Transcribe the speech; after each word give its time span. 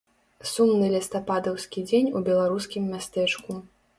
Сумны 0.51 0.87
лістападаўскі 0.93 1.83
дзень 1.91 2.11
у 2.19 2.23
беларускім 2.31 2.89
мястэчку. 2.97 3.51